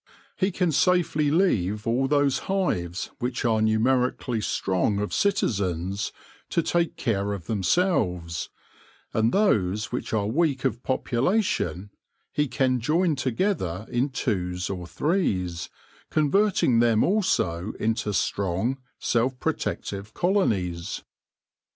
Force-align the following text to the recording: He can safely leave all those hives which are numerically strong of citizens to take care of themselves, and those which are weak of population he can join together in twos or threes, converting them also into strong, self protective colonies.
He 0.35 0.49
can 0.49 0.71
safely 0.71 1.29
leave 1.29 1.85
all 1.85 2.07
those 2.07 2.39
hives 2.49 3.11
which 3.19 3.45
are 3.45 3.61
numerically 3.61 4.41
strong 4.41 4.97
of 4.97 5.13
citizens 5.13 6.11
to 6.49 6.63
take 6.63 6.95
care 6.97 7.33
of 7.33 7.45
themselves, 7.45 8.49
and 9.13 9.31
those 9.31 9.91
which 9.91 10.11
are 10.11 10.25
weak 10.25 10.65
of 10.65 10.81
population 10.81 11.91
he 12.31 12.47
can 12.47 12.79
join 12.79 13.15
together 13.15 13.85
in 13.91 14.09
twos 14.09 14.71
or 14.71 14.87
threes, 14.87 15.69
converting 16.09 16.79
them 16.79 17.03
also 17.03 17.73
into 17.73 18.11
strong, 18.11 18.79
self 18.97 19.39
protective 19.39 20.15
colonies. 20.15 21.03